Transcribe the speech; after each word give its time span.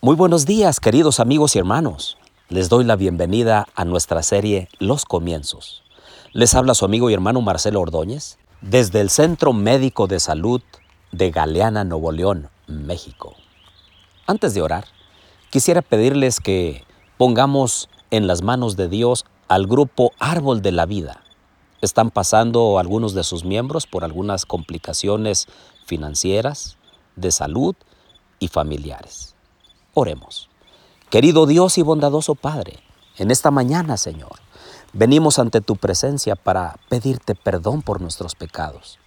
Muy 0.00 0.14
buenos 0.14 0.46
días, 0.46 0.78
queridos 0.78 1.18
amigos 1.18 1.56
y 1.56 1.58
hermanos. 1.58 2.18
Les 2.50 2.68
doy 2.68 2.84
la 2.84 2.94
bienvenida 2.94 3.66
a 3.74 3.84
nuestra 3.84 4.22
serie 4.22 4.68
Los 4.78 5.04
Comienzos. 5.04 5.82
Les 6.32 6.54
habla 6.54 6.74
su 6.74 6.84
amigo 6.84 7.10
y 7.10 7.14
hermano 7.14 7.40
Marcelo 7.40 7.80
Ordóñez 7.80 8.38
desde 8.60 9.00
el 9.00 9.10
Centro 9.10 9.52
Médico 9.52 10.06
de 10.06 10.20
Salud 10.20 10.62
de 11.10 11.32
Galeana, 11.32 11.82
Nuevo 11.82 12.12
León, 12.12 12.48
México. 12.68 13.34
Antes 14.28 14.54
de 14.54 14.62
orar, 14.62 14.84
quisiera 15.50 15.82
pedirles 15.82 16.38
que 16.38 16.84
pongamos 17.16 17.88
en 18.12 18.28
las 18.28 18.42
manos 18.42 18.76
de 18.76 18.88
Dios 18.88 19.24
al 19.48 19.66
grupo 19.66 20.12
Árbol 20.20 20.62
de 20.62 20.70
la 20.70 20.86
Vida. 20.86 21.24
Están 21.80 22.12
pasando 22.12 22.78
algunos 22.78 23.14
de 23.14 23.24
sus 23.24 23.44
miembros 23.44 23.88
por 23.88 24.04
algunas 24.04 24.46
complicaciones 24.46 25.48
financieras, 25.86 26.76
de 27.16 27.32
salud 27.32 27.74
y 28.38 28.46
familiares. 28.46 29.34
Oremos. 30.00 30.48
Querido 31.10 31.44
Dios 31.44 31.76
y 31.76 31.82
bondadoso 31.82 32.36
Padre, 32.36 32.78
en 33.16 33.32
esta 33.32 33.50
mañana, 33.50 33.96
Señor, 33.96 34.38
venimos 34.92 35.40
ante 35.40 35.60
tu 35.60 35.74
presencia 35.74 36.36
para 36.36 36.76
pedirte 36.88 37.34
perdón 37.34 37.82
por 37.82 38.00
nuestros 38.00 38.36
pecados, 38.36 39.00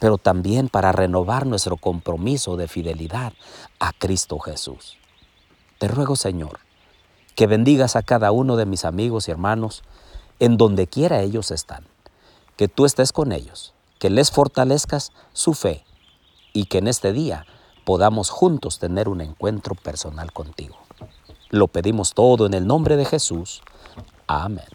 pero 0.00 0.18
también 0.18 0.68
para 0.68 0.90
renovar 0.90 1.46
nuestro 1.46 1.76
compromiso 1.76 2.56
de 2.56 2.66
fidelidad 2.66 3.34
a 3.78 3.92
Cristo 3.92 4.40
Jesús. 4.40 4.96
Te 5.78 5.86
ruego, 5.86 6.16
Señor, 6.16 6.58
que 7.36 7.46
bendigas 7.46 7.94
a 7.94 8.02
cada 8.02 8.32
uno 8.32 8.56
de 8.56 8.66
mis 8.66 8.84
amigos 8.84 9.28
y 9.28 9.30
hermanos 9.30 9.84
en 10.40 10.56
donde 10.56 10.88
quiera 10.88 11.22
ellos 11.22 11.52
están, 11.52 11.86
que 12.56 12.66
tú 12.66 12.84
estés 12.84 13.12
con 13.12 13.30
ellos, 13.30 13.74
que 14.00 14.10
les 14.10 14.32
fortalezcas 14.32 15.12
su 15.32 15.54
fe 15.54 15.84
y 16.52 16.64
que 16.64 16.78
en 16.78 16.88
este 16.88 17.12
día 17.12 17.46
podamos 17.86 18.30
juntos 18.30 18.80
tener 18.80 19.08
un 19.08 19.20
encuentro 19.20 19.76
personal 19.76 20.32
contigo. 20.32 20.76
Lo 21.50 21.68
pedimos 21.68 22.14
todo 22.14 22.44
en 22.44 22.54
el 22.54 22.66
nombre 22.66 22.96
de 22.96 23.04
Jesús. 23.04 23.62
Amén. 24.26 24.66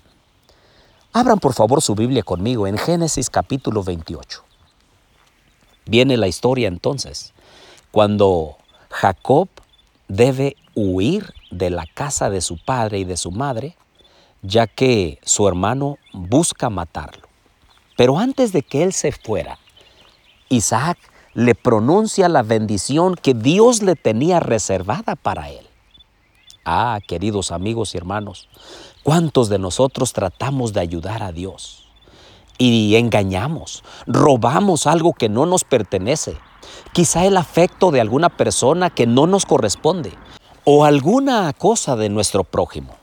Abran 1.12 1.40
por 1.40 1.54
favor 1.54 1.82
su 1.82 1.94
Biblia 1.94 2.24
conmigo 2.24 2.68
en 2.68 2.78
Génesis 2.78 3.30
capítulo 3.30 3.84
28. 3.84 4.46
Viene 5.88 6.16
la 6.16 6.30
historia 6.30 6.70
entonces, 6.70 7.34
cuando 7.92 8.56
Jacob 8.90 9.50
debe 10.08 10.56
huir 10.74 11.34
de 11.52 11.70
la 11.70 11.86
casa 11.94 12.30
de 12.30 12.40
su 12.40 12.64
padre 12.64 13.00
y 13.00 13.04
de 13.04 13.18
su 13.18 13.32
madre, 13.32 13.76
ya 14.42 14.68
que 14.68 15.20
su 15.24 15.50
hermano 15.50 15.98
busca 16.14 16.70
matarlo. 16.70 17.28
Pero 17.98 18.18
antes 18.18 18.54
de 18.54 18.62
que 18.62 18.84
él 18.84 18.94
se 18.94 19.12
fuera, 19.12 19.60
Isaac 20.48 21.11
le 21.34 21.56
pronuncia 21.56 22.28
la 22.30 22.44
bendición 22.44 23.16
que 23.16 23.34
Dios 23.34 23.82
le 23.82 23.96
tenía 23.96 24.40
reservada 24.40 25.16
para 25.16 25.50
él. 25.50 25.66
Ah, 26.66 27.00
queridos 27.08 27.52
amigos 27.52 27.96
y 27.96 27.98
hermanos, 27.98 28.50
¿cuántos 29.04 29.50
de 29.50 29.58
nosotros 29.58 30.14
tratamos 30.14 30.74
de 30.74 30.82
ayudar 30.82 31.24
a 31.24 31.32
Dios? 31.32 31.88
Y 32.58 32.96
engañamos, 32.96 33.84
robamos 34.06 34.86
algo 34.86 35.14
que 35.14 35.30
no 35.30 35.48
nos 35.48 35.64
pertenece, 35.64 36.38
quizá 36.94 37.26
el 37.26 37.38
afecto 37.38 37.90
de 37.90 38.02
alguna 38.02 38.30
persona 38.30 38.92
que 38.92 39.08
no 39.08 39.26
nos 39.26 39.46
corresponde 39.46 40.14
o 40.64 40.86
alguna 40.86 41.52
cosa 41.54 41.96
de 41.96 42.10
nuestro 42.10 42.44
prójimo. 42.44 42.96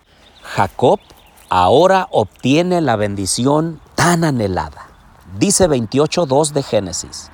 Jacob 0.42 1.00
ahora 1.48 2.06
obtiene 2.12 2.80
la 2.80 2.94
bendición 2.94 3.80
tan 3.96 4.22
anhelada. 4.22 4.88
Dice 5.38 5.68
28.2 5.68 6.52
de 6.52 6.62
Génesis. 6.62 7.30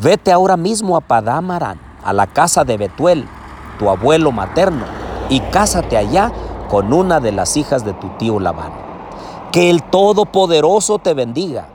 Vete 0.00 0.30
ahora 0.30 0.56
mismo 0.56 0.96
a 0.96 1.00
Padam 1.00 1.50
a 1.50 2.12
la 2.12 2.28
casa 2.28 2.62
de 2.62 2.76
Betuel, 2.76 3.26
tu 3.80 3.90
abuelo 3.90 4.30
materno, 4.30 4.84
y 5.28 5.40
cásate 5.40 5.96
allá 5.96 6.30
con 6.70 6.92
una 6.92 7.18
de 7.18 7.32
las 7.32 7.56
hijas 7.56 7.84
de 7.84 7.94
tu 7.94 8.08
tío 8.10 8.38
Labán. 8.38 8.70
Que 9.50 9.70
el 9.70 9.82
Todopoderoso 9.82 11.00
te 11.00 11.14
bendiga, 11.14 11.70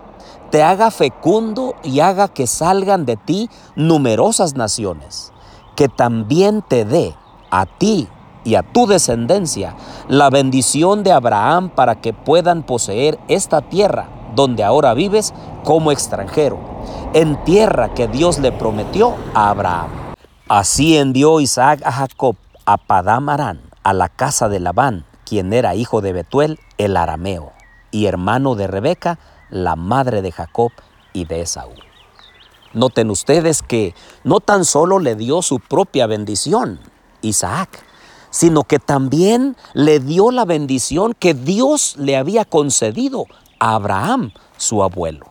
te 0.52 0.64
haga 0.64 0.90
fecundo 0.90 1.76
y 1.84 2.00
haga 2.00 2.30
que 2.30 2.48
salgan 2.48 3.06
de 3.06 3.18
ti 3.18 3.50
numerosas 3.76 4.56
naciones, 4.56 5.34
que 5.76 5.90
también 5.90 6.62
te 6.62 6.86
dé 6.86 7.18
a 7.52 7.66
ti 7.66 8.08
y 8.46 8.56
a 8.56 8.64
tu 8.64 8.88
descendencia 8.88 9.76
la 10.08 10.30
bendición 10.30 11.04
de 11.04 11.12
Abraham 11.12 11.72
para 11.76 12.00
que 12.00 12.14
puedan 12.14 12.64
poseer 12.64 13.20
esta 13.28 13.60
tierra 13.60 14.08
donde 14.36 14.64
ahora 14.64 14.94
vives 14.94 15.34
como 15.64 15.92
extranjero, 15.92 16.60
en 17.14 17.44
tierra 17.44 17.94
que 17.94 18.08
Dios 18.08 18.40
le 18.40 18.52
prometió 18.52 19.16
a 19.34 19.50
Abraham. 19.50 19.92
Así 20.48 20.98
envió 20.98 21.40
Isaac 21.40 21.82
a 21.86 21.92
Jacob 21.92 22.36
a 22.66 22.78
Padam 22.78 23.30
a 23.30 23.94
la 23.94 24.10
casa 24.10 24.50
de 24.50 24.60
Labán, 24.60 25.06
quien 25.26 25.52
era 25.54 25.76
hijo 25.76 26.02
de 26.02 26.14
Betuel 26.14 26.60
el 26.78 26.98
arameo, 26.98 27.52
y 27.92 28.06
hermano 28.06 28.56
de 28.56 28.68
Rebeca, 28.68 29.20
la 29.50 29.76
madre 29.76 30.22
de 30.22 30.32
Jacob 30.32 30.72
y 31.14 31.26
de 31.26 31.42
Esaú. 31.42 31.74
Noten 32.74 33.10
ustedes 33.12 33.62
que 33.62 33.94
no 34.24 34.40
tan 34.40 34.66
solo 34.66 35.00
le 35.00 35.16
dio 35.16 35.42
su 35.42 35.60
propia 35.60 36.08
bendición, 36.08 36.80
Isaac, 37.22 37.84
sino 38.32 38.64
que 38.64 38.80
también 38.80 39.56
le 39.74 40.00
dio 40.00 40.32
la 40.32 40.44
bendición 40.44 41.14
que 41.14 41.36
Dios 41.36 41.96
le 41.98 42.18
había 42.18 42.46
concedido 42.46 43.26
Abraham, 43.66 44.34
su 44.58 44.84
abuelo. 44.84 45.28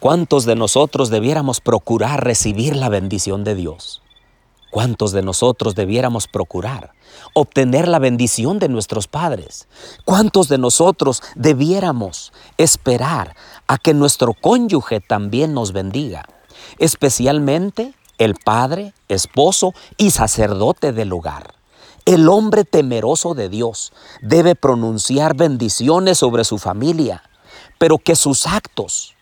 ¿Cuántos 0.00 0.44
de 0.44 0.54
nosotros 0.54 1.08
debiéramos 1.08 1.62
procurar 1.62 2.22
recibir 2.22 2.76
la 2.76 2.90
bendición 2.90 3.42
de 3.42 3.54
Dios? 3.54 4.02
¿Cuántos 4.70 5.12
de 5.12 5.22
nosotros 5.22 5.74
debiéramos 5.74 6.28
procurar 6.28 6.92
obtener 7.32 7.88
la 7.88 7.98
bendición 7.98 8.58
de 8.58 8.68
nuestros 8.68 9.08
padres? 9.08 9.66
¿Cuántos 10.04 10.48
de 10.48 10.58
nosotros 10.58 11.22
debiéramos 11.36 12.34
esperar 12.58 13.34
a 13.66 13.78
que 13.78 13.94
nuestro 13.94 14.34
cónyuge 14.34 15.00
también 15.00 15.54
nos 15.54 15.72
bendiga? 15.72 16.26
Especialmente 16.78 17.94
el 18.18 18.34
padre, 18.34 18.92
esposo 19.08 19.72
y 19.96 20.10
sacerdote 20.10 20.92
del 20.92 21.14
hogar. 21.14 21.54
El 22.04 22.28
hombre 22.28 22.64
temeroso 22.64 23.32
de 23.32 23.48
Dios 23.48 23.94
debe 24.20 24.54
pronunciar 24.54 25.34
bendiciones 25.34 26.18
sobre 26.18 26.44
su 26.44 26.58
familia 26.58 27.22
pero 27.80 27.96
que 27.96 28.14
sus 28.14 28.46
actos, 28.46 29.14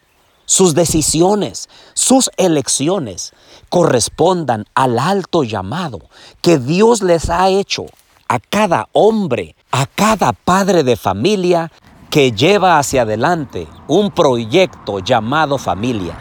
sus 0.45 0.75
decisiones, 0.75 1.69
sus 1.95 2.29
elecciones 2.37 3.33
correspondan 3.69 4.65
al 4.75 4.99
alto 4.99 5.45
llamado 5.45 6.01
que 6.43 6.59
Dios 6.59 7.01
les 7.01 7.31
ha 7.31 7.49
hecho 7.51 7.87
a 8.27 8.41
cada 8.41 8.89
hombre, 8.93 9.55
a 9.71 9.87
cada 9.87 10.33
padre 10.33 10.83
de 10.83 10.97
familia 10.97 11.71
que 12.11 12.33
lleva 12.33 12.81
hacia 12.81 13.03
adelante 13.03 13.69
un 13.87 14.11
proyecto 14.11 14.99
llamado 14.99 15.57
familia, 15.57 16.19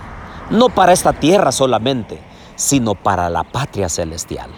no 0.52 0.70
para 0.70 0.94
esta 0.94 1.14
tierra 1.14 1.52
solamente, 1.52 2.22
sino 2.56 2.94
para 2.94 3.32
la 3.32 3.46
patria 3.46 3.90
celestial. 3.90 4.52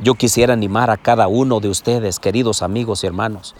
Yo 0.00 0.14
quisiera 0.14 0.54
animar 0.54 0.88
a 0.88 0.96
cada 0.96 1.28
uno 1.28 1.60
de 1.60 1.68
ustedes, 1.68 2.18
queridos 2.18 2.62
amigos 2.62 3.04
y 3.04 3.06
hermanos, 3.06 3.54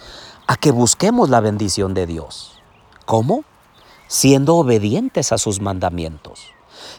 a 0.46 0.56
que 0.56 0.70
busquemos 0.70 1.28
la 1.28 1.40
bendición 1.40 1.92
de 1.92 2.06
Dios. 2.06 2.61
¿Cómo? 3.04 3.44
Siendo 4.08 4.56
obedientes 4.56 5.32
a 5.32 5.38
sus 5.38 5.60
mandamientos. 5.60 6.40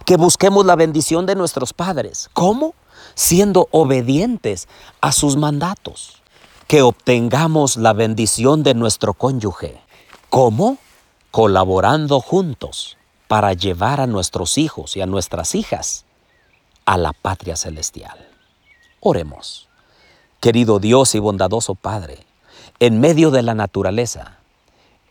Que 0.05 0.17
busquemos 0.17 0.65
la 0.65 0.75
bendición 0.75 1.25
de 1.25 1.35
nuestros 1.35 1.73
padres. 1.73 2.29
¿Cómo? 2.33 2.73
Siendo 3.15 3.67
obedientes 3.71 4.67
a 5.01 5.11
sus 5.11 5.35
mandatos. 5.35 6.21
Que 6.67 6.81
obtengamos 6.81 7.77
la 7.77 7.93
bendición 7.93 8.63
de 8.63 8.73
nuestro 8.73 9.13
cónyuge. 9.13 9.81
¿Cómo? 10.29 10.77
Colaborando 11.31 12.19
juntos 12.19 12.97
para 13.27 13.53
llevar 13.53 13.99
a 13.99 14.07
nuestros 14.07 14.57
hijos 14.57 14.95
y 14.95 15.01
a 15.01 15.05
nuestras 15.05 15.55
hijas 15.55 16.05
a 16.85 16.97
la 16.97 17.13
patria 17.13 17.55
celestial. 17.55 18.27
Oremos. 18.99 19.67
Querido 20.39 20.79
Dios 20.79 21.15
y 21.15 21.19
bondadoso 21.19 21.75
Padre, 21.75 22.25
en 22.79 22.99
medio 22.99 23.31
de 23.31 23.41
la 23.41 23.55
naturaleza, 23.55 24.39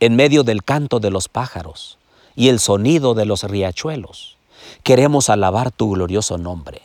en 0.05 0.17
medio 0.17 0.43
del 0.43 0.65
canto 0.65 0.99
de 0.99 1.09
los 1.09 1.29
pájaros 1.29 1.97
y 2.35 2.49
el 2.49 2.59
sonido 2.59 3.13
de 3.13 3.25
los 3.25 3.43
riachuelos. 3.43 4.37
Queremos 4.83 5.29
alabar 5.29 5.71
tu 5.71 5.91
glorioso 5.91 6.37
nombre 6.37 6.81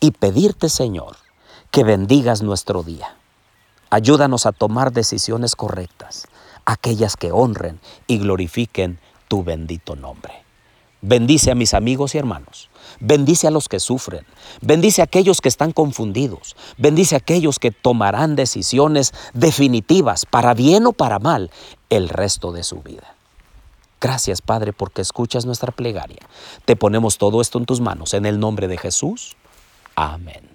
y 0.00 0.12
pedirte, 0.12 0.70
Señor, 0.70 1.16
que 1.70 1.84
bendigas 1.84 2.40
nuestro 2.40 2.82
día. 2.82 3.16
Ayúdanos 3.90 4.46
a 4.46 4.52
tomar 4.52 4.92
decisiones 4.92 5.56
correctas, 5.56 6.26
aquellas 6.64 7.16
que 7.16 7.32
honren 7.32 7.80
y 8.06 8.16
glorifiquen 8.16 8.98
tu 9.28 9.44
bendito 9.44 9.94
nombre. 9.94 10.43
Bendice 11.06 11.50
a 11.50 11.54
mis 11.54 11.74
amigos 11.74 12.14
y 12.14 12.18
hermanos. 12.18 12.70
Bendice 12.98 13.46
a 13.46 13.50
los 13.50 13.68
que 13.68 13.78
sufren. 13.78 14.24
Bendice 14.62 15.02
a 15.02 15.04
aquellos 15.04 15.42
que 15.42 15.50
están 15.50 15.72
confundidos. 15.72 16.56
Bendice 16.78 17.14
a 17.14 17.18
aquellos 17.18 17.58
que 17.58 17.70
tomarán 17.70 18.36
decisiones 18.36 19.12
definitivas, 19.34 20.24
para 20.24 20.54
bien 20.54 20.86
o 20.86 20.92
para 20.92 21.18
mal, 21.18 21.50
el 21.90 22.08
resto 22.08 22.52
de 22.52 22.62
su 22.62 22.80
vida. 22.80 23.16
Gracias, 24.00 24.40
Padre, 24.40 24.72
porque 24.72 25.02
escuchas 25.02 25.44
nuestra 25.44 25.72
plegaria. 25.72 26.26
Te 26.64 26.74
ponemos 26.74 27.18
todo 27.18 27.42
esto 27.42 27.58
en 27.58 27.66
tus 27.66 27.82
manos. 27.82 28.14
En 28.14 28.24
el 28.24 28.40
nombre 28.40 28.66
de 28.66 28.78
Jesús. 28.78 29.36
Amén. 29.96 30.53